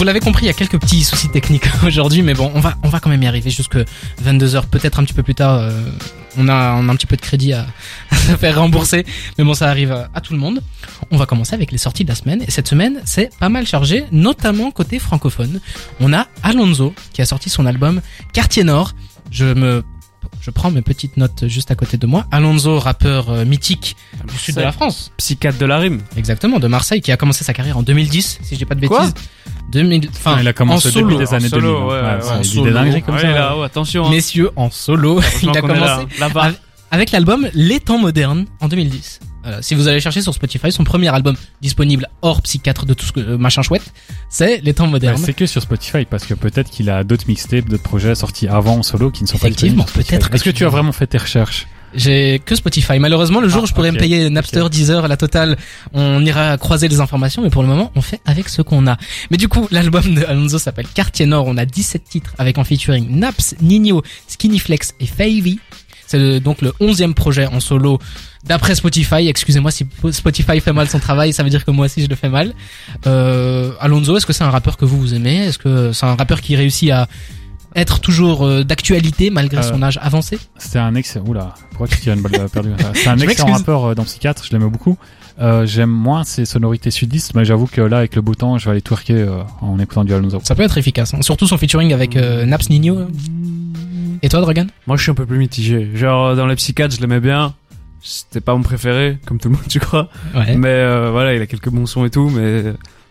vous 0.00 0.06
l'avez 0.06 0.20
compris, 0.20 0.44
il 0.44 0.46
y 0.46 0.50
a 0.50 0.54
quelques 0.54 0.80
petits 0.80 1.04
soucis 1.04 1.28
techniques 1.28 1.66
aujourd'hui, 1.86 2.22
mais 2.22 2.32
bon, 2.32 2.50
on 2.54 2.60
va, 2.60 2.74
on 2.82 2.88
va 2.88 3.00
quand 3.00 3.10
même 3.10 3.22
y 3.22 3.26
arriver 3.26 3.50
jusque 3.50 3.76
22h, 4.24 4.64
peut-être 4.68 4.98
un 4.98 5.04
petit 5.04 5.12
peu 5.12 5.22
plus 5.22 5.34
tard. 5.34 5.56
euh, 5.56 5.70
on 6.38 6.48
a, 6.48 6.72
on 6.72 6.88
a 6.88 6.92
un 6.92 6.96
petit 6.96 7.04
peu 7.04 7.16
de 7.16 7.20
crédit 7.20 7.52
à, 7.52 7.66
à 8.10 8.16
se 8.16 8.34
faire 8.36 8.58
rembourser, 8.58 9.04
mais 9.36 9.44
bon, 9.44 9.52
ça 9.52 9.68
arrive 9.68 9.92
à, 9.92 10.08
à 10.14 10.22
tout 10.22 10.32
le 10.32 10.38
monde. 10.38 10.62
On 11.10 11.18
va 11.18 11.26
commencer 11.26 11.52
avec 11.52 11.70
les 11.70 11.76
sorties 11.76 12.04
de 12.04 12.08
la 12.08 12.14
semaine, 12.14 12.42
et 12.48 12.50
cette 12.50 12.66
semaine, 12.66 13.02
c'est 13.04 13.28
pas 13.38 13.50
mal 13.50 13.66
chargé, 13.66 14.06
notamment 14.10 14.70
côté 14.70 14.98
francophone. 14.98 15.60
On 16.00 16.14
a 16.14 16.28
Alonso 16.42 16.94
qui 17.12 17.20
a 17.20 17.26
sorti 17.26 17.50
son 17.50 17.66
album 17.66 18.00
Quartier 18.32 18.64
Nord. 18.64 18.94
Je 19.30 19.52
me 19.52 19.84
je 20.40 20.50
prends 20.50 20.70
mes 20.70 20.80
petites 20.82 21.18
notes 21.18 21.46
juste 21.46 21.70
à 21.70 21.74
côté 21.74 21.98
de 21.98 22.06
moi. 22.06 22.26
Alonso, 22.30 22.78
rappeur 22.78 23.28
euh, 23.28 23.44
mythique 23.44 23.96
du 24.26 24.38
sud 24.38 24.54
de 24.56 24.62
la 24.62 24.72
France. 24.72 25.12
Psychiatre 25.18 25.58
de 25.58 25.66
la 25.66 25.78
rime. 25.78 26.00
Exactement, 26.16 26.58
de 26.58 26.66
Marseille, 26.68 27.02
qui 27.02 27.12
a 27.12 27.18
commencé 27.18 27.44
sa 27.44 27.52
carrière 27.52 27.76
en 27.76 27.82
2010, 27.82 28.38
si 28.42 28.54
je 28.54 28.58
dis 28.58 28.64
pas 28.64 28.74
de 28.74 28.86
Quoi 28.86 29.00
bêtises. 29.06 29.14
2000, 29.70 30.08
enfin, 30.10 30.36
il 30.40 30.48
a 30.48 30.52
commencé 30.52 30.88
en 30.88 30.90
au 30.90 30.94
début 30.94 31.12
solo. 31.14 31.18
des 31.26 31.34
années 31.34 31.46
en 31.46 31.48
solo, 31.50 31.72
2000. 31.72 31.82
ouais, 31.84 32.00
ouais, 32.02 32.20
ça, 32.22 32.38
en 32.38 32.42
solo. 32.42 32.64
des 32.70 33.00
comme 33.02 33.14
Ouais, 33.14 33.20
ça. 33.22 33.30
là, 33.32 33.54
oh, 33.56 33.62
attention. 33.62 34.06
hein. 34.06 34.10
Messieurs, 34.10 34.50
en 34.56 34.70
solo, 34.70 35.20
il 35.42 35.48
a 35.48 35.52
est 35.52 35.54
là, 35.54 35.60
commencé 35.60 36.06
là-bas. 36.20 36.52
avec, 36.90 37.10
l'album 37.12 37.48
Les 37.54 37.80
temps 37.80 37.98
modernes 37.98 38.46
en 38.60 38.68
2010. 38.68 39.20
Voilà, 39.42 39.62
si 39.62 39.74
vous 39.74 39.88
allez 39.88 40.00
chercher 40.00 40.20
sur 40.20 40.34
Spotify, 40.34 40.70
son 40.70 40.84
premier 40.84 41.08
album 41.08 41.34
disponible 41.62 42.06
hors 42.20 42.42
psychiatre 42.42 42.84
de 42.84 42.92
tout 42.92 43.06
ce 43.06 43.12
que 43.12 43.20
euh, 43.20 43.38
machin 43.38 43.62
chouette, 43.62 43.90
c'est 44.28 44.60
Les 44.62 44.74
temps 44.74 44.84
Bah, 44.84 44.90
modernes. 44.90 45.16
c'est 45.16 45.32
que 45.32 45.46
sur 45.46 45.62
Spotify 45.62 46.04
parce 46.04 46.26
que 46.26 46.34
peut-être 46.34 46.68
qu'il 46.70 46.90
a 46.90 47.04
d'autres 47.04 47.24
mixtapes, 47.26 47.66
d'autres 47.66 47.82
projets 47.82 48.14
sortis 48.14 48.48
avant 48.48 48.76
en 48.76 48.82
solo 48.82 49.10
qui 49.10 49.22
ne 49.22 49.28
sont 49.28 49.38
pas 49.38 49.46
Effectivement, 49.48 49.84
disponibles 49.84 49.90
Spotify. 50.04 50.10
peut-être 50.18 50.28
que 50.30 50.34
Est-ce 50.36 50.44
que 50.44 50.50
tu 50.50 50.66
as 50.66 50.68
vraiment 50.68 50.92
fait 50.92 51.06
tes 51.06 51.16
recherches? 51.16 51.66
J'ai 51.94 52.40
que 52.44 52.54
Spotify. 52.54 52.98
Malheureusement, 52.98 53.40
le 53.40 53.48
jour 53.48 53.60
Ah, 53.60 53.64
où 53.64 53.66
je 53.66 53.72
pourrais 53.74 53.90
me 53.92 53.98
payer 53.98 54.30
Napster, 54.30 54.60
ok. 54.60 54.70
Deezer, 54.70 55.08
la 55.08 55.16
totale, 55.16 55.56
on 55.92 56.24
ira 56.24 56.56
croiser 56.58 56.88
les 56.88 57.00
informations, 57.00 57.42
mais 57.42 57.50
pour 57.50 57.62
le 57.62 57.68
moment, 57.68 57.90
on 57.96 58.00
fait 58.02 58.20
avec 58.26 58.48
ce 58.48 58.62
qu'on 58.62 58.86
a. 58.86 58.96
Mais 59.30 59.36
du 59.36 59.48
coup, 59.48 59.66
l'album 59.70 60.14
de 60.14 60.24
Alonso 60.24 60.58
s'appelle 60.58 60.86
Quartier 60.92 61.26
Nord. 61.26 61.46
On 61.48 61.56
a 61.56 61.64
17 61.64 62.04
titres 62.04 62.32
avec 62.38 62.58
en 62.58 62.64
featuring 62.64 63.08
Naps, 63.10 63.56
Nino, 63.60 64.02
Skinny 64.28 64.58
Flex 64.58 64.94
et 65.00 65.06
Favy. 65.06 65.58
C'est 66.06 66.40
donc 66.40 66.60
le 66.60 66.70
11e 66.80 67.14
projet 67.14 67.46
en 67.46 67.60
solo 67.60 67.98
d'après 68.44 68.74
Spotify. 68.74 69.28
Excusez-moi 69.28 69.70
si 69.70 69.86
Spotify 70.10 70.58
fait 70.60 70.72
mal 70.72 70.88
son 70.88 70.98
travail, 70.98 71.32
ça 71.32 71.44
veut 71.44 71.50
dire 71.50 71.64
que 71.64 71.70
moi 71.70 71.86
aussi 71.86 72.02
je 72.02 72.08
le 72.08 72.16
fais 72.16 72.28
mal. 72.28 72.52
Euh, 73.06 73.72
Alonso, 73.80 74.16
est-ce 74.16 74.26
que 74.26 74.32
c'est 74.32 74.42
un 74.42 74.50
rappeur 74.50 74.76
que 74.76 74.84
vous 74.84 74.98
vous 74.98 75.14
aimez? 75.14 75.46
Est-ce 75.46 75.58
que 75.58 75.92
c'est 75.92 76.06
un 76.06 76.16
rappeur 76.16 76.40
qui 76.40 76.56
réussit 76.56 76.90
à 76.90 77.06
être 77.76 78.00
toujours 78.00 78.44
euh, 78.44 78.64
d'actualité 78.64 79.30
malgré 79.30 79.58
Euh, 79.58 79.62
son 79.62 79.82
âge 79.82 79.98
avancé 80.02 80.38
C'était 80.58 80.78
un 80.78 80.94
excellent. 80.94 81.26
Oula, 81.26 81.54
pourquoi 81.70 81.88
tu 81.88 81.96
tires 81.98 82.14
une 82.14 82.22
balle 82.22 82.48
perdue 82.48 82.70
C'est 82.94 83.08
un 83.08 83.18
excellent 83.20 83.52
rappeur 83.52 83.84
euh, 83.84 83.94
dans 83.94 84.04
Psychiatre, 84.04 84.44
je 84.44 84.50
l'aimais 84.52 84.68
beaucoup. 84.70 84.96
Euh, 85.40 85.64
J'aime 85.66 85.90
moins 85.90 86.24
ses 86.24 86.44
sonorités 86.44 86.90
sudistes, 86.90 87.34
mais 87.34 87.44
j'avoue 87.44 87.66
que 87.66 87.80
là, 87.80 87.98
avec 87.98 88.14
le 88.16 88.22
beau 88.22 88.34
temps, 88.34 88.58
je 88.58 88.66
vais 88.66 88.72
aller 88.72 88.82
twerker 88.82 89.14
euh, 89.14 89.42
en 89.62 89.78
écoutant 89.78 90.04
du 90.04 90.12
Alonso. 90.12 90.40
Ça 90.44 90.54
peut 90.54 90.62
être 90.62 90.76
efficace, 90.76 91.14
hein. 91.14 91.22
surtout 91.22 91.46
son 91.46 91.56
featuring 91.56 91.92
avec 91.94 92.16
euh, 92.16 92.44
Naps 92.44 92.68
Nino. 92.70 93.06
Et 94.22 94.28
toi, 94.28 94.40
Dragon 94.40 94.66
Moi, 94.86 94.96
je 94.98 95.02
suis 95.02 95.10
un 95.10 95.14
peu 95.14 95.24
plus 95.24 95.38
mitigé. 95.38 95.90
Genre, 95.94 96.26
euh, 96.28 96.34
dans 96.34 96.46
les 96.46 96.56
psychiatres, 96.56 96.94
je 96.94 97.00
l'aimais 97.00 97.20
bien. 97.20 97.54
C'était 98.02 98.40
pas 98.40 98.54
mon 98.54 98.62
préféré, 98.62 99.18
comme 99.26 99.38
tout 99.38 99.48
le 99.48 99.54
monde, 99.54 99.64
tu 99.68 99.80
crois. 99.80 100.08
Ouais. 100.34 100.56
Mais 100.56 100.68
euh, 100.68 101.10
voilà, 101.10 101.34
il 101.34 101.40
a 101.40 101.46
quelques 101.46 101.70
bons 101.70 101.86
sons 101.86 102.04
et 102.04 102.10
tout, 102.10 102.28
mais 102.28 102.64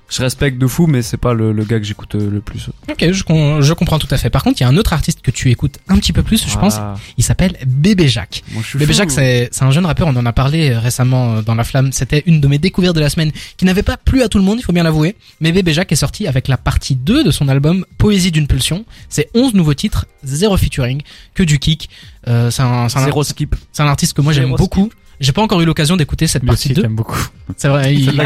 je 0.09 0.21
respecte 0.21 0.57
de 0.57 0.67
fou, 0.67 0.87
mais 0.87 1.01
c'est 1.01 1.17
pas 1.17 1.33
le, 1.33 1.51
le 1.51 1.63
gars 1.63 1.77
que 1.79 1.85
j'écoute 1.85 2.15
euh, 2.15 2.29
le 2.31 2.41
plus. 2.41 2.69
Ok, 2.89 3.11
je, 3.11 3.23
com- 3.23 3.61
je 3.61 3.73
comprends 3.73 3.99
tout 3.99 4.07
à 4.11 4.17
fait. 4.17 4.29
Par 4.29 4.43
contre, 4.43 4.59
il 4.59 4.63
y 4.63 4.65
a 4.65 4.69
un 4.69 4.77
autre 4.77 4.93
artiste 4.93 5.21
que 5.21 5.31
tu 5.31 5.51
écoutes 5.51 5.77
un 5.87 5.97
petit 5.97 6.13
peu 6.13 6.23
plus, 6.23 6.47
je 6.47 6.57
pense. 6.57 6.77
Il 7.17 7.23
s'appelle 7.23 7.57
Bébé 7.67 8.07
Jacques. 8.07 8.43
Bébé 8.73 8.87
fou. 8.87 8.93
Jacques, 8.93 9.11
c'est 9.11 9.49
c'est 9.51 9.63
un 9.63 9.71
jeune 9.71 9.85
rappeur. 9.85 10.07
On 10.07 10.15
en 10.15 10.25
a 10.25 10.33
parlé 10.33 10.71
euh, 10.71 10.79
récemment 10.79 11.35
euh, 11.35 11.41
dans 11.41 11.55
La 11.55 11.63
Flamme. 11.63 11.91
C'était 11.91 12.23
une 12.25 12.41
de 12.41 12.47
mes 12.47 12.57
découvertes 12.57 12.95
de 12.95 13.01
la 13.01 13.09
semaine 13.09 13.31
qui 13.57 13.65
n'avait 13.65 13.83
pas 13.83 13.97
plu 13.97 14.23
à 14.23 14.29
tout 14.29 14.37
le 14.37 14.43
monde, 14.43 14.57
il 14.59 14.63
faut 14.63 14.73
bien 14.73 14.83
l'avouer. 14.83 15.15
Mais 15.41 15.51
Bébé 15.51 15.73
Jacques 15.73 15.91
est 15.91 15.95
sorti 15.95 16.27
avec 16.27 16.47
la 16.47 16.57
partie 16.57 16.95
2 16.95 17.23
de 17.23 17.31
son 17.31 17.47
album 17.47 17.85
Poésie 17.97 18.31
d'une 18.31 18.47
pulsion. 18.47 18.85
C'est 19.09 19.29
11 19.35 19.53
nouveaux 19.53 19.73
titres, 19.73 20.05
zéro 20.23 20.57
featuring, 20.57 21.01
que 21.33 21.43
du 21.43 21.59
kick. 21.59 21.89
Euh, 22.27 22.51
c'est 22.51 22.61
un, 22.63 22.89
c'est 22.89 22.99
un, 22.99 23.05
Zéro 23.05 23.23
skip. 23.23 23.55
c'est 23.71 23.81
un 23.83 23.87
artiste 23.87 24.13
que 24.13 24.21
moi 24.21 24.33
j'aime 24.33 24.53
beaucoup. 24.55 24.89
J'ai 25.19 25.31
pas 25.33 25.41
encore 25.41 25.59
eu 25.61 25.65
l'occasion 25.65 25.97
d'écouter 25.97 26.27
cette 26.27 26.43
aussi, 26.43 26.69
partie 26.69 26.73
2. 26.73 26.81
j'aime 26.83 26.95
beaucoup. 26.95 27.19
C'est 27.57 27.67
vrai, 27.67 27.93
il- 27.95 28.21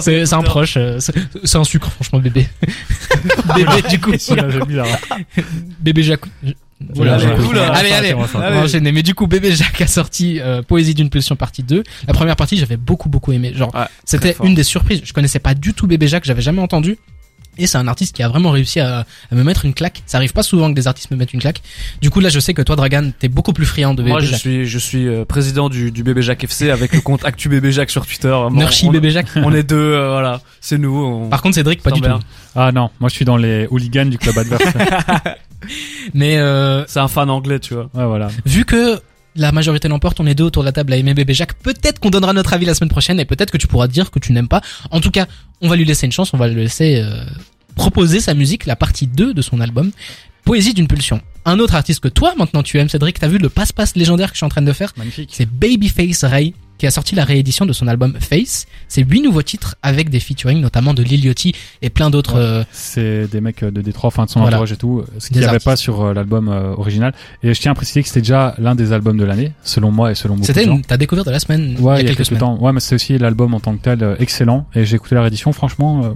c'est 0.00 0.24
c'est 0.26 0.34
un 0.34 0.42
proche. 0.42 0.74
euh, 0.76 0.98
C'est 1.00 1.14
c'est 1.44 1.58
un 1.58 1.64
sucre, 1.64 1.90
franchement, 1.90 2.18
bébé. 2.20 2.48
bébé, 3.56 3.82
du 3.90 4.00
coup. 4.00 4.12
Bébé 5.80 6.02
Jacques. 6.02 6.24
Oula, 6.96 7.14
Allez, 7.14 7.26
oula, 7.26 7.46
oula. 7.48 7.72
allez, 7.74 7.92
allez, 7.92 8.14
On 8.14 8.22
va 8.22 8.50
va 8.50 8.58
enchaîner. 8.64 8.90
Mais 8.90 9.04
du 9.04 9.14
coup, 9.14 9.28
Bébé 9.28 9.52
Jacques 9.54 9.80
a 9.80 9.86
sorti 9.86 10.40
euh, 10.40 10.62
Poésie 10.62 10.94
d'une 10.94 11.10
pulsion 11.10 11.36
partie 11.36 11.62
2. 11.62 11.84
La 12.08 12.12
première 12.14 12.34
partie, 12.34 12.56
j'avais 12.56 12.76
beaucoup, 12.76 13.08
beaucoup 13.08 13.30
aimé. 13.32 13.52
Genre, 13.54 13.72
Ouais, 13.74 13.82
c'était 14.04 14.36
une 14.42 14.54
des 14.54 14.64
surprises. 14.64 15.00
Je 15.04 15.12
connaissais 15.12 15.38
pas 15.38 15.54
du 15.54 15.74
tout 15.74 15.86
Bébé 15.86 16.08
Jacques, 16.08 16.24
j'avais 16.24 16.42
jamais 16.42 16.60
entendu. 16.60 16.98
Et 17.58 17.66
c'est 17.66 17.76
un 17.76 17.86
artiste 17.86 18.16
qui 18.16 18.22
a 18.22 18.28
vraiment 18.28 18.50
réussi 18.50 18.80
à, 18.80 19.00
à 19.30 19.34
me 19.34 19.42
mettre 19.44 19.64
une 19.66 19.74
claque. 19.74 20.02
Ça 20.06 20.16
arrive 20.16 20.32
pas 20.32 20.42
souvent 20.42 20.70
que 20.70 20.74
des 20.74 20.86
artistes 20.88 21.10
me 21.10 21.16
mettent 21.16 21.34
une 21.34 21.40
claque. 21.40 21.60
Du 22.00 22.08
coup, 22.08 22.20
là, 22.20 22.30
je 22.30 22.40
sais 22.40 22.54
que 22.54 22.62
toi, 22.62 22.76
Dragan, 22.76 23.10
t'es 23.18 23.28
beaucoup 23.28 23.52
plus 23.52 23.66
friand 23.66 23.92
de 23.92 23.98
Bébé 23.98 24.10
Moi, 24.10 24.20
je 24.20 24.26
Jacques. 24.26 24.40
suis, 24.40 24.66
je 24.66 24.78
suis 24.78 25.06
euh, 25.06 25.24
président 25.26 25.68
du, 25.68 25.90
du 25.90 26.02
Bébé 26.02 26.22
Jacques 26.22 26.42
FC 26.44 26.70
avec 26.70 26.94
le 26.94 27.00
compte 27.02 27.24
Actu 27.26 27.50
Bébé 27.50 27.70
Jacques 27.70 27.90
sur 27.90 28.06
Twitter. 28.06 28.28
Vraiment, 28.28 28.50
Merci 28.50 28.86
on, 28.86 28.90
Bébé 28.90 29.10
Jacques. 29.10 29.28
on 29.36 29.52
est 29.52 29.62
deux, 29.64 29.76
euh, 29.76 30.08
voilà. 30.12 30.40
C'est 30.62 30.78
nous. 30.78 30.96
On... 30.96 31.28
Par 31.28 31.42
contre, 31.42 31.56
Cédric, 31.56 31.82
pas 31.82 31.90
du 31.90 32.00
tout. 32.00 32.08
merde. 32.08 32.22
Ah 32.54 32.72
non, 32.72 32.88
moi 33.00 33.08
je 33.10 33.14
suis 33.16 33.24
dans 33.26 33.36
les 33.36 33.66
hooligans 33.70 34.06
du 34.08 34.16
club 34.18 34.36
adverse. 34.38 34.62
Mais 36.14 36.38
euh, 36.38 36.84
C'est 36.86 37.00
un 37.00 37.08
fan 37.08 37.30
anglais, 37.30 37.58
tu 37.60 37.74
vois. 37.74 37.88
ouais, 37.94 38.04
voilà. 38.06 38.28
vu 38.46 38.64
que 38.64 39.00
la 39.34 39.52
majorité 39.52 39.88
l'emporte, 39.88 40.20
on 40.20 40.26
est 40.26 40.34
deux 40.34 40.44
autour 40.44 40.62
de 40.62 40.68
la 40.68 40.72
table 40.72 40.92
à 40.92 40.96
aimer 40.96 41.14
Bébé 41.14 41.34
Jacques. 41.34 41.54
Peut-être 41.54 42.00
qu'on 42.00 42.10
donnera 42.10 42.32
notre 42.32 42.52
avis 42.52 42.66
la 42.66 42.74
semaine 42.74 42.90
prochaine 42.90 43.18
et 43.18 43.24
peut-être 43.24 43.50
que 43.50 43.56
tu 43.56 43.66
pourras 43.66 43.88
dire 43.88 44.10
que 44.10 44.18
tu 44.18 44.32
n'aimes 44.32 44.48
pas. 44.48 44.60
En 44.90 45.00
tout 45.00 45.10
cas, 45.10 45.26
on 45.60 45.68
va 45.68 45.76
lui 45.76 45.84
laisser 45.84 46.06
une 46.06 46.12
chance, 46.12 46.34
on 46.34 46.38
va 46.38 46.48
le 46.48 46.54
laisser 46.54 46.96
euh, 46.96 47.24
proposer 47.74 48.20
sa 48.20 48.34
musique, 48.34 48.66
la 48.66 48.76
partie 48.76 49.06
2 49.06 49.32
de 49.34 49.42
son 49.42 49.60
album, 49.60 49.90
Poésie 50.44 50.74
d'une 50.74 50.88
pulsion. 50.88 51.20
Un 51.44 51.58
autre 51.58 51.74
artiste 51.74 52.00
que 52.00 52.08
toi 52.08 52.34
maintenant 52.38 52.62
tu 52.62 52.78
aimes, 52.78 52.88
Cédric, 52.88 53.18
t'as 53.18 53.28
vu 53.28 53.38
le 53.38 53.48
passe-passe 53.48 53.96
légendaire 53.96 54.28
que 54.28 54.34
je 54.34 54.38
suis 54.38 54.46
en 54.46 54.50
train 54.50 54.62
de 54.62 54.72
faire 54.72 54.92
Magnifique. 54.96 55.30
C'est 55.32 55.46
Babyface 55.48 56.24
Ray 56.24 56.54
qui 56.78 56.86
a 56.86 56.90
sorti 56.90 57.14
la 57.14 57.24
réédition 57.24 57.64
de 57.64 57.72
son 57.72 57.86
album 57.86 58.14
Face. 58.18 58.66
C'est 58.88 59.02
huit 59.08 59.20
nouveaux 59.22 59.42
titres 59.42 59.76
avec 59.82 60.08
des 60.10 60.18
featuring 60.18 60.60
notamment 60.60 60.94
de 60.94 61.02
Lil 61.04 61.24
Yachty 61.24 61.54
et 61.80 61.90
plein 61.90 62.10
d'autres. 62.10 62.34
Ouais. 62.34 62.40
euh, 62.40 62.64
C'est 62.72 63.28
des 63.30 63.40
mecs 63.40 63.62
de 63.64 63.80
Détroit, 63.82 64.08
enfin 64.08 64.24
de 64.24 64.30
son 64.30 64.40
Voilà. 64.40 64.56
entourage 64.56 64.72
et 64.72 64.76
tout, 64.76 65.04
ce 65.18 65.28
qu'il 65.28 65.38
n'y 65.38 65.44
avait 65.44 65.58
pas 65.60 65.76
sur 65.76 66.00
euh, 66.02 66.12
l'album 66.14 66.48
euh, 66.48 66.74
original. 66.74 67.12
Et 67.44 67.54
je 67.54 67.60
tiens 67.60 67.70
à 67.72 67.74
préciser 67.76 68.02
que 68.02 68.08
c'était 68.08 68.22
déjà 68.22 68.54
l'un 68.58 68.74
des 68.74 68.92
albums 68.92 69.16
de 69.16 69.24
l'année, 69.24 69.52
selon 69.62 69.92
moi 69.92 70.10
et 70.10 70.16
selon 70.16 70.34
beaucoup 70.34 70.42
de 70.42 70.46
C'était 70.52 70.64
gens. 70.64 70.74
une- 70.76 70.82
ta 70.82 70.96
découverte 70.96 71.26
de 71.28 71.32
la 71.32 71.38
semaine 71.40 71.76
Ouais, 71.78 72.00
il 72.00 72.02
y 72.02 72.06
a 72.06 72.08
quelques 72.14 72.26
semaines. 72.26 72.40
temps. 72.40 72.58
Ouais, 72.60 72.72
mais 72.72 72.80
c'est 72.80 72.96
aussi 72.96 73.16
l'album 73.16 73.54
en 73.54 73.60
tant 73.60 73.76
que 73.76 73.82
tel 73.82 74.02
euh, 74.02 74.16
excellent. 74.18 74.66
Et 74.74 74.84
j'ai 74.84 74.96
écouté 74.96 75.14
la 75.14 75.20
réédition, 75.22 75.52
franchement, 75.52 76.04
euh, 76.04 76.08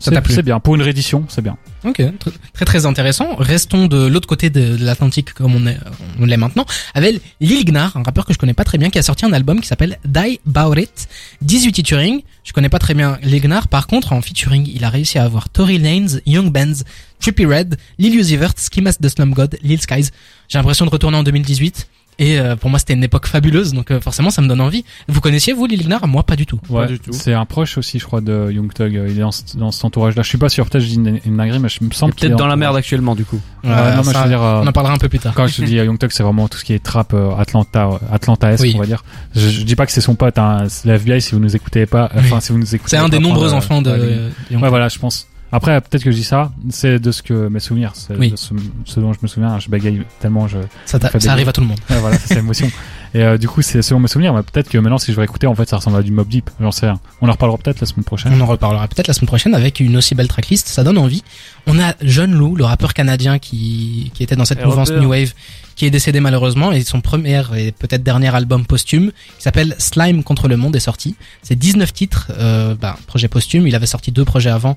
Ça 0.00 0.10
c'est 0.10 0.10
t'a 0.12 0.20
plu 0.22 0.34
c'est 0.34 0.42
bien. 0.42 0.58
Pour 0.58 0.74
une 0.74 0.82
réédition, 0.82 1.24
c'est 1.28 1.42
bien. 1.42 1.56
Ok, 1.84 1.98
tr- 1.98 2.32
très 2.52 2.64
très 2.64 2.86
intéressant. 2.86 3.34
Restons 3.36 3.86
de 3.88 4.06
l'autre 4.06 4.28
côté 4.28 4.50
de, 4.50 4.76
de 4.76 4.84
l'Atlantique 4.84 5.32
comme 5.32 5.54
on 5.56 5.66
est, 5.66 5.78
on 6.20 6.26
l'est 6.26 6.36
maintenant, 6.36 6.64
avec 6.94 7.20
Lil 7.40 7.64
Gnar, 7.64 7.96
un 7.96 8.02
rappeur 8.04 8.24
que 8.24 8.32
je 8.32 8.38
connais 8.38 8.54
pas 8.54 8.62
très 8.64 8.78
bien, 8.78 8.88
qui 8.90 8.98
a 8.98 9.02
sorti 9.02 9.24
un 9.24 9.32
album 9.32 9.60
qui 9.60 9.66
s'appelle 9.66 9.98
Die 10.04 10.38
Bout 10.46 10.76
It, 10.78 11.08
18 11.42 11.74
featuring. 11.74 12.22
Je 12.44 12.52
connais 12.52 12.68
pas 12.68 12.78
très 12.78 12.94
bien 12.94 13.18
Lil 13.22 13.40
Gnar, 13.42 13.66
par 13.68 13.86
contre 13.88 14.12
en 14.12 14.22
featuring, 14.22 14.70
il 14.72 14.84
a 14.84 14.90
réussi 14.90 15.18
à 15.18 15.24
avoir 15.24 15.48
Tory 15.48 15.78
Lanez, 15.78 16.20
Young 16.26 16.50
Benz, 16.52 16.84
Trippie 17.20 17.46
Red, 17.46 17.76
Lil 17.98 18.14
Uzi 18.16 18.36
Vert, 18.36 18.52
Skimas 18.56 18.94
the 19.02 19.08
Slum 19.08 19.32
God, 19.32 19.58
Lil 19.62 19.80
Skies. 19.80 20.10
J'ai 20.48 20.58
l'impression 20.58 20.84
de 20.84 20.90
retourner 20.90 21.16
en 21.16 21.22
2018. 21.24 21.88
Et 22.24 22.38
euh, 22.38 22.54
pour 22.56 22.70
moi, 22.70 22.78
c'était 22.78 22.92
une 22.94 23.02
époque 23.02 23.26
fabuleuse, 23.26 23.72
donc 23.72 23.90
euh, 23.90 24.00
forcément, 24.00 24.30
ça 24.30 24.42
me 24.42 24.46
donne 24.48 24.60
envie. 24.60 24.84
Vous 25.08 25.20
connaissiez 25.20 25.52
vous 25.52 25.66
Lil 25.66 25.82
Gnar 25.86 26.06
Moi, 26.06 26.22
pas 26.22 26.36
du 26.36 26.46
tout. 26.46 26.60
Ouais, 26.70 26.86
du 26.86 27.00
tout. 27.00 27.12
c'est 27.12 27.32
un 27.34 27.44
proche 27.46 27.78
aussi, 27.78 27.98
je 27.98 28.04
crois, 28.04 28.20
de 28.20 28.50
Young 28.52 28.72
Thug. 28.72 28.92
Il 29.08 29.18
est 29.18 29.20
dans, 29.20 29.30
dans 29.56 29.72
cet 29.72 29.84
entourage-là. 29.84 30.22
Je 30.22 30.28
suis 30.28 30.38
pas 30.38 30.48
sûr, 30.48 30.68
peut-être 30.68 30.82
je 30.84 30.88
dis 30.88 30.94
une, 30.94 31.18
une 31.24 31.36
dinguerie, 31.36 31.58
mais 31.58 31.68
je 31.68 31.82
me 31.84 31.90
semble 31.90 32.14
Peut-être 32.14 32.32
dans 32.32 32.46
la 32.46 32.52
entourage. 32.54 32.58
merde 32.60 32.76
actuellement, 32.76 33.14
du 33.16 33.24
coup. 33.24 33.40
Ouais, 33.64 33.70
Euh, 33.70 33.96
non, 33.96 34.02
mais 34.06 34.12
ça, 34.12 34.18
je 34.20 34.22
veux 34.24 34.28
dire, 34.28 34.42
euh, 34.42 34.60
on 34.62 34.66
en 34.66 34.72
parlera 34.72 34.94
un 34.94 34.98
peu 34.98 35.08
plus 35.08 35.18
tard. 35.18 35.34
quand 35.34 35.46
je 35.48 35.64
dis 35.64 35.78
euh, 35.78 35.84
Young 35.84 35.98
Thug, 35.98 36.10
c'est 36.12 36.22
vraiment 36.22 36.46
tout 36.48 36.58
ce 36.58 36.64
qui 36.64 36.74
est 36.74 36.82
trap 36.82 37.12
euh, 37.14 37.34
Atlanta, 37.36 37.86
euh, 37.88 37.98
Atlanta-esque, 38.12 38.62
Oui. 38.62 38.72
on 38.76 38.80
va 38.80 38.86
dire. 38.86 39.02
Je, 39.34 39.48
je 39.48 39.62
dis 39.64 39.74
pas 39.74 39.86
que 39.86 39.92
c'est 39.92 40.00
son 40.00 40.14
pote, 40.14 40.38
hein, 40.38 40.66
c'est 40.68 40.86
la 40.88 40.94
FBI, 40.94 41.20
si 41.20 41.32
vous 41.34 41.40
nous 41.40 41.56
écoutez 41.56 41.86
pas, 41.86 42.10
enfin, 42.16 42.38
si 42.40 42.52
vous 42.52 42.58
nous 42.58 42.74
écoutez 42.74 42.90
C'est 42.90 42.96
un 42.98 43.08
des 43.08 43.18
nombreux 43.18 43.52
euh, 43.52 43.56
enfants 43.56 43.82
de. 43.82 43.90
ouais, 43.90 43.98
de 43.98 44.30
Young 44.52 44.62
Ouais, 44.62 44.68
voilà, 44.68 44.88
je 44.88 44.98
pense. 44.98 45.26
Après, 45.54 45.78
peut-être 45.82 46.02
que 46.02 46.10
je 46.10 46.16
dis 46.16 46.24
ça, 46.24 46.50
c'est 46.70 46.98
de 46.98 47.12
ce 47.12 47.22
que 47.22 47.48
mes 47.48 47.60
souvenirs, 47.60 47.92
c'est 47.94 48.16
Oui. 48.16 48.30
de 48.30 48.36
ce, 48.36 48.54
ce 48.86 49.00
dont 49.00 49.12
je 49.12 49.18
me 49.22 49.28
souviens. 49.28 49.58
Je 49.58 49.68
bagaille 49.68 50.02
tellement, 50.18 50.48
je, 50.48 50.56
Ça, 50.86 50.98
arrive 51.28 51.48
à 51.48 51.52
tout 51.52 51.60
le 51.60 51.66
monde. 51.66 51.78
ouais, 51.90 51.98
voilà, 52.00 52.18
c'est 52.18 52.34
l'émotion. 52.36 52.70
Et 53.14 53.22
euh, 53.22 53.36
du 53.36 53.46
coup, 53.46 53.60
c'est 53.60 53.82
selon 53.82 54.00
mes 54.00 54.08
souvenirs, 54.08 54.32
mais 54.32 54.42
peut-être 54.42 54.70
que 54.70 54.78
maintenant, 54.78 54.96
si 54.96 55.12
je 55.12 55.16
vais 55.18 55.24
écouter, 55.24 55.46
en 55.46 55.54
fait, 55.54 55.68
ça 55.68 55.76
ressemble 55.76 55.98
à 55.98 56.02
du 56.02 56.10
Mob 56.10 56.26
Deep. 56.28 56.48
J'en 56.58 56.70
sais 56.72 56.86
rien. 56.86 56.98
On 57.20 57.28
en 57.28 57.32
reparlera 57.32 57.58
peut-être 57.58 57.80
la 57.80 57.86
semaine 57.86 58.04
prochaine. 58.04 58.32
On 58.34 58.40
en 58.40 58.46
reparlera 58.46 58.88
peut-être 58.88 59.06
la 59.08 59.12
semaine 59.12 59.26
prochaine 59.26 59.54
avec 59.54 59.80
une 59.80 59.94
aussi 59.98 60.14
belle 60.14 60.28
tracklist, 60.28 60.68
ça 60.68 60.82
donne 60.82 60.96
envie. 60.96 61.22
On 61.66 61.78
a 61.78 61.92
John 62.00 62.32
Lou, 62.32 62.56
le 62.56 62.64
rappeur 62.64 62.94
canadien 62.94 63.38
qui, 63.38 64.10
qui 64.14 64.22
était 64.22 64.36
dans 64.36 64.46
cette 64.46 64.60
Et 64.60 64.64
mouvance 64.64 64.88
rappeur. 64.88 65.02
New 65.02 65.10
Wave, 65.10 65.34
qui 65.76 65.84
est 65.84 65.90
décédé 65.90 66.20
malheureusement, 66.20 66.72
et 66.72 66.80
son 66.84 67.02
premier 67.02 67.42
et 67.54 67.72
peut-être 67.72 68.02
dernier 68.02 68.34
album 68.34 68.64
posthume, 68.64 69.12
qui 69.36 69.42
s'appelle 69.42 69.74
Slime 69.78 70.22
contre 70.24 70.48
le 70.48 70.56
monde, 70.56 70.74
est 70.74 70.80
sorti. 70.80 71.14
C'est 71.42 71.56
19 71.58 71.92
titres, 71.92 72.32
euh, 72.38 72.74
bah, 72.74 72.96
projet 73.06 73.28
posthume, 73.28 73.66
il 73.66 73.74
avait 73.74 73.84
sorti 73.84 74.10
deux 74.10 74.24
projets 74.24 74.48
avant, 74.50 74.76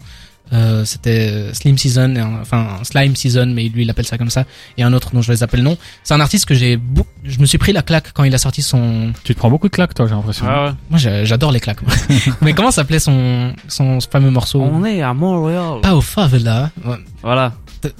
Euh, 0.53 0.85
c'était 0.85 1.53
Slim 1.53 1.75
Season, 1.77 2.15
et 2.15 2.19
un- 2.19 2.39
enfin 2.41 2.67
Slime 2.83 3.15
Season, 3.15 3.47
mais 3.47 3.63
lui 3.67 3.81
il 3.81 3.89
appelle 3.89 4.05
ça 4.05 4.17
comme 4.19 4.29
ça, 4.29 4.43
et 4.77 4.83
un 4.83 4.93
autre 4.93 5.09
dont 5.11 5.21
je 5.23 5.31
les 5.31 5.41
appelle 5.41 5.63
non. 5.63 5.75
C'est 6.03 6.13
un 6.13 6.19
artiste 6.19 6.45
que 6.45 6.53
j'ai, 6.53 6.79
je 7.23 7.39
me 7.39 7.45
suis 7.47 7.57
pris 7.57 7.73
la 7.73 7.81
claque 7.81 8.11
quand 8.13 8.23
il 8.23 8.33
a 8.35 8.37
sorti 8.37 8.61
son. 8.61 9.11
Tu 9.23 9.33
te 9.33 9.39
prends 9.39 9.49
beaucoup 9.49 9.67
de 9.69 9.73
claques, 9.73 9.95
toi, 9.95 10.05
j'ai 10.07 10.13
l'impression. 10.13 10.45
Ah 10.47 10.65
ouais. 10.65 10.71
Moi 10.91 10.99
j'adore 10.99 11.51
les 11.51 11.59
claques. 11.59 11.81
moi. 11.81 11.91
mais 12.41 12.53
comment 12.53 12.69
s'appelait 12.71 12.99
son 12.99 13.53
son 13.67 13.99
fameux 14.01 14.29
morceau? 14.29 14.61
On 14.61 14.85
est 14.85 15.01
à 15.01 15.13
Montréal. 15.15 15.79
Pas 15.81 15.95
au 15.95 16.01
favela. 16.01 16.69
Ouais. 16.85 16.97
Voilà. 17.23 17.53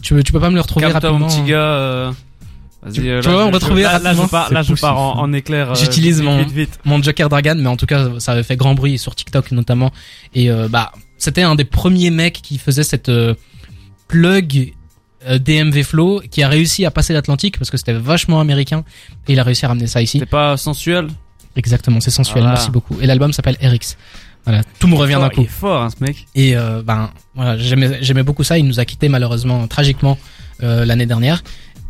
Tu 0.03 0.13
veux, 0.13 0.21
tu 0.23 0.31
peux 0.31 0.39
pas 0.39 0.49
me 0.49 0.55
le 0.55 0.61
retrouver 0.61 0.85
rapidement 0.85 1.27
petit 1.27 1.41
gars. 1.43 1.57
euh, 1.57 2.11
Tu- 2.93 3.09
euh, 3.09 3.21
tu 3.21 3.27
là, 3.29 3.33
vois, 3.33 3.45
on 3.45 3.49
je- 3.49 3.53
retrouvait 3.55 3.81
là, 3.83 3.97
là, 3.97 4.13
je 4.13 4.21
pars, 4.27 4.53
là, 4.53 4.61
je 4.61 4.73
pars 4.75 4.99
en, 4.99 5.19
en 5.19 5.33
éclair. 5.33 5.71
euh, 5.71 5.75
J'utilise 5.75 6.21
mon- 6.21 6.37
Vite, 6.43 6.51
vite. 6.51 6.79
mon 6.85 7.01
Joker 7.01 7.27
Dragon, 7.29 7.55
mais 7.57 7.67
en 7.67 7.75
tout 7.77 7.87
cas, 7.87 8.07
ça 8.19 8.33
avait 8.33 8.43
fait 8.43 8.55
grand 8.55 8.75
bruit 8.75 8.99
sur 8.99 9.15
TikTok 9.15 9.51
notamment. 9.51 9.91
Et 10.35 10.51
euh, 10.51 10.67
bah, 10.67 10.91
c'était 11.17 11.41
un 11.43 11.55
des 11.55 11.65
premiers 11.65 12.09
mecs 12.11 12.41
qui 12.41 12.57
faisait 12.57 12.83
cette 12.83 13.09
euh, 13.09 13.33
plug 14.07 14.73
euh, 15.27 15.39
DMV 15.39 15.83
Flow, 15.83 16.21
qui 16.29 16.43
a 16.43 16.49
réussi 16.49 16.85
à 16.85 16.91
passer 16.91 17.13
l'Atlantique 17.13 17.57
parce 17.57 17.71
que 17.71 17.77
c'était 17.77 17.93
vachement 17.93 18.39
américain 18.39 18.83
et 19.27 19.33
il 19.33 19.39
a 19.39 19.43
réussi 19.43 19.65
à 19.65 19.69
ramener 19.69 19.87
ça 19.87 20.01
ici. 20.01 20.19
C'est 20.19 20.25
pas 20.25 20.57
sensuel? 20.57 21.07
Exactement, 21.55 21.99
c'est 22.01 22.11
sensuel. 22.11 22.43
Voilà. 22.43 22.55
Merci 22.55 22.69
beaucoup. 22.71 22.99
Et 23.01 23.05
l'album 23.07 23.31
s'appelle 23.33 23.57
RX. 23.61 23.95
Voilà, 24.45 24.61
tout 24.77 24.87
me 24.87 24.95
revient 24.95 25.13
d'un 25.13 25.21
Fort, 25.21 25.31
Il 25.37 25.41
est 25.41 25.45
coup. 25.47 25.51
fort, 25.51 25.81
hein, 25.81 25.89
ce 25.89 26.03
mec. 26.03 26.27
Et 26.35 26.55
euh, 26.55 26.83
ben 26.83 27.09
voilà, 27.33 27.57
j'aimais 27.57 27.97
j'aimais 28.01 28.21
beaucoup 28.21 28.43
ça. 28.43 28.59
Il 28.59 28.67
nous 28.67 28.79
a 28.79 28.85
quitté 28.85 29.09
malheureusement 29.09 29.67
tragiquement 29.67 30.19
euh, 30.61 30.85
l'année 30.85 31.07
dernière. 31.07 31.41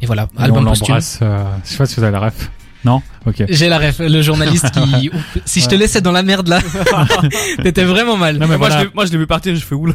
Et 0.02 0.06
voilà, 0.06 0.24
Et 0.24 0.28
on 0.38 0.42
album 0.44 0.66
posthume. 0.66 0.88
l'embrasse. 0.88 1.20
euh, 1.22 1.44
je 1.66 1.70
sais 1.70 1.78
pas 1.78 1.86
si 1.86 1.96
vous 1.98 2.04
avez 2.04 2.14
la 2.14 2.20
ref. 2.20 2.50
Non 2.86 3.02
Ok. 3.26 3.44
J'ai 3.50 3.68
la 3.68 3.80
ref, 3.80 3.98
le 4.00 4.22
journaliste 4.22 4.70
qui. 4.72 5.10
Si 5.46 5.60
je 5.62 5.68
te 5.68 5.76
laissais 5.76 6.02
dans 6.02 6.12
la 6.12 6.22
merde 6.24 6.48
là, 6.48 6.60
t'étais 7.64 7.84
vraiment 7.84 8.18
mal. 8.18 8.36
Non, 8.38 8.42
mais 8.48 8.58
moi, 8.58 8.68
voilà. 8.70 8.80
je 8.80 8.84
l'ai- 8.86 8.92
moi, 8.94 9.06
je 9.06 9.12
l'ai 9.12 9.18
vu 9.18 9.28
partir, 9.28 9.56
je 9.56 9.64
fais 9.66 9.76
oula. 9.76 9.94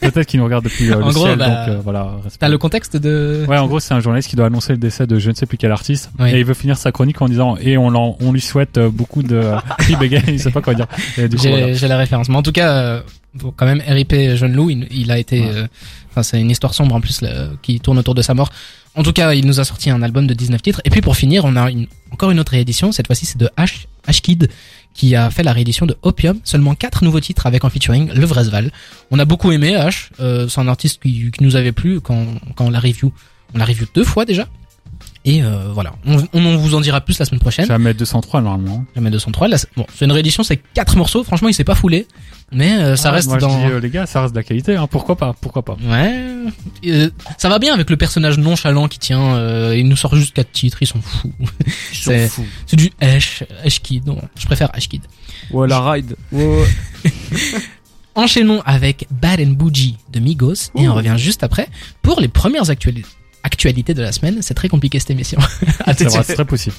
Peut-être 0.00 0.26
qu'il 0.26 0.38
nous 0.40 0.44
regarde 0.44 0.64
depuis 0.64 0.90
euh, 0.90 1.00
En 1.02 1.08
le 1.08 1.12
gros, 1.12 1.26
ciel, 1.26 1.38
bah, 1.38 1.46
donc 1.48 1.68
euh, 1.68 1.80
voilà. 1.84 2.12
T'as 2.38 2.48
le 2.48 2.58
contexte 2.58 2.96
de. 2.96 3.44
Ouais, 3.48 3.58
en 3.58 3.66
gros, 3.66 3.80
c'est 3.80 3.94
un 3.94 4.00
journaliste 4.00 4.28
qui 4.30 4.36
doit 4.36 4.46
annoncer 4.46 4.72
le 4.72 4.78
décès 4.78 5.06
de 5.06 5.18
je 5.18 5.30
ne 5.30 5.34
sais 5.34 5.46
plus 5.46 5.58
quel 5.58 5.72
artiste. 5.72 6.10
Oui. 6.18 6.30
Et 6.30 6.38
il 6.38 6.44
veut 6.44 6.54
finir 6.54 6.76
sa 6.76 6.92
chronique 6.92 7.20
en 7.20 7.28
disant 7.28 7.56
et 7.60 7.76
on, 7.76 7.88
on 8.20 8.32
lui 8.32 8.40
souhaite 8.40 8.78
euh, 8.78 8.88
beaucoup 8.90 9.22
de. 9.22 9.42
il 9.88 9.96
bégaye, 9.98 10.22
il 10.28 10.40
sait 10.40 10.50
pas 10.50 10.62
quoi 10.62 10.74
dire. 10.74 10.86
J'ai 11.16 11.26
voilà. 11.28 11.88
la 11.88 11.96
référence. 11.98 12.28
Mais 12.28 12.36
en 12.36 12.42
tout 12.42 12.52
cas, 12.52 12.70
euh, 12.72 13.00
bon, 13.34 13.52
quand 13.54 13.66
même, 13.66 13.82
RIP 13.86 14.14
Jeune 14.36 14.54
Loup, 14.54 14.70
il, 14.70 14.86
il 14.90 15.10
a 15.10 15.18
été. 15.18 15.40
Ouais. 15.40 15.50
euh, 15.54 15.66
Enfin, 16.12 16.24
c'est 16.24 16.40
une 16.40 16.50
histoire 16.50 16.74
sombre 16.74 16.96
en 16.96 17.00
plus 17.00 17.20
là, 17.22 17.50
qui 17.62 17.78
tourne 17.78 17.96
autour 17.96 18.16
de 18.16 18.22
sa 18.22 18.34
mort. 18.34 18.50
En 18.96 19.02
tout 19.02 19.12
cas, 19.12 19.34
il 19.34 19.46
nous 19.46 19.60
a 19.60 19.64
sorti 19.64 19.88
un 19.90 20.02
album 20.02 20.26
de 20.26 20.34
19 20.34 20.62
titres. 20.62 20.80
Et 20.84 20.90
puis 20.90 21.00
pour 21.00 21.16
finir, 21.16 21.44
on 21.44 21.56
a 21.56 21.70
encore 22.10 22.30
une 22.30 22.40
autre 22.40 22.52
réédition. 22.52 22.90
Cette 22.92 23.06
fois-ci, 23.06 23.24
c'est 23.24 23.38
de 23.38 23.48
H, 23.56 23.86
H 24.08 24.20
Kid 24.20 24.50
qui 24.94 25.14
a 25.14 25.30
fait 25.30 25.44
la 25.44 25.52
réédition 25.52 25.86
de 25.86 25.96
Opium. 26.02 26.40
Seulement 26.42 26.74
quatre 26.74 27.04
nouveaux 27.04 27.20
titres 27.20 27.46
avec 27.46 27.64
en 27.64 27.70
featuring 27.70 28.12
le 28.12 28.26
Vresval. 28.26 28.72
On 29.10 29.18
a 29.18 29.24
beaucoup 29.24 29.52
aimé 29.52 29.72
H. 29.72 30.10
Euh, 30.18 30.48
c'est 30.48 30.60
un 30.60 30.68
artiste 30.68 31.00
qui, 31.02 31.30
qui 31.30 31.44
nous 31.44 31.54
avait 31.54 31.72
plu 31.72 32.00
quand, 32.00 32.26
quand 32.56 32.66
on 32.66 32.70
l'a 32.70 32.80
review. 32.80 33.12
On 33.54 33.58
l'a 33.58 33.64
review 33.64 33.86
deux 33.94 34.04
fois 34.04 34.24
déjà. 34.24 34.48
Et 35.26 35.42
euh, 35.42 35.68
voilà, 35.74 35.92
on, 36.06 36.26
on 36.32 36.56
vous 36.56 36.74
en 36.74 36.80
dira 36.80 37.02
plus 37.02 37.18
la 37.18 37.26
semaine 37.26 37.40
prochaine. 37.40 37.66
C'est 37.66 37.72
à 37.74 37.78
mettre 37.78 37.98
203 37.98 38.40
normalement. 38.40 38.86
Jamais 38.94 39.10
203. 39.10 39.48
Là, 39.48 39.58
c'est- 39.58 39.68
bon, 39.76 39.84
c'est 39.94 40.06
une 40.06 40.12
réédition, 40.12 40.42
c'est 40.42 40.56
quatre 40.72 40.96
morceaux. 40.96 41.22
Franchement, 41.24 41.48
il 41.48 41.52
s'est 41.54 41.62
pas 41.62 41.74
foulé, 41.74 42.06
mais 42.52 42.78
euh, 42.78 42.96
ça 42.96 43.10
Ah, 43.10 43.12
reste 43.12 43.28
moi, 43.28 43.36
dans. 43.36 43.50
je 43.50 43.66
dis, 43.66 43.72
euh, 43.72 43.80
les 43.80 43.90
gars, 43.90 44.06
ça 44.06 44.22
reste 44.22 44.32
de 44.34 44.38
la 44.38 44.44
qualité. 44.44 44.76
Hein. 44.76 44.86
Pourquoi 44.90 45.16
pas? 45.16 45.34
Pourquoi 45.38 45.62
pas? 45.62 45.76
Ouais, 45.84 46.24
Euh, 46.86 47.10
ça 47.36 47.50
va 47.50 47.58
bien 47.58 47.74
avec 47.74 47.90
le 47.90 47.98
personnage 47.98 48.38
nonchalant 48.38 48.88
qui 48.88 48.98
tient. 48.98 49.34
euh, 49.34 49.76
il 49.76 49.86
nous 49.88 49.96
sort 49.96 50.14
juste 50.16 50.32
quatre 50.34 50.52
titres, 50.52 50.78
ils 50.80 50.86
sont 50.86 51.02
fous. 51.02 51.32
Je 51.92 52.00
C'est- 52.02 52.28
fou. 52.28 52.46
C'est 52.66 52.76
du 52.76 52.90
Ash, 53.02 53.44
Ash 53.62 53.80
Kid. 53.82 54.06
Non, 54.06 54.16
je 54.38 54.46
préfère 54.46 54.74
Ash 54.74 54.88
Kid. 54.88 55.02
Ouais, 55.50 55.68
la 55.68 55.80
ride. 55.90 56.16
Ouais. 56.32 56.64
Enchaînons 58.14 58.60
avec 58.66 59.06
Bad 59.10 59.40
and 59.40 59.52
Bougie 59.52 59.96
de 60.12 60.18
Migos 60.18 60.70
et 60.76 60.88
on 60.88 60.94
revient 60.94 61.14
juste 61.16 61.42
après 61.44 61.68
pour 62.02 62.20
les 62.20 62.28
premières 62.28 62.64
actuali- 62.70 63.04
actualités 63.42 63.94
de 63.94 64.02
la 64.02 64.12
semaine. 64.12 64.42
C'est 64.42 64.54
très 64.54 64.68
compliqué 64.68 64.98
cette 64.98 65.10
émission. 65.10 65.40
Vrai, 65.86 66.22
c'est 66.24 66.34
très 66.34 66.44
possible. 66.44 66.76